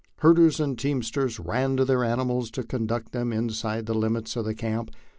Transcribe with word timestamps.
Herders 0.17 0.59
and 0.59 0.79
teamsters 0.79 1.39
ran 1.39 1.77
to 1.77 1.85
their 1.85 2.03
animals 2.03 2.49
to 2.53 2.63
conduct 2.63 3.11
them 3.11 3.31
inside 3.31 3.85
the 3.85 3.93
limits 3.93 4.35
of 4.35 4.47
camp. 4.57 4.89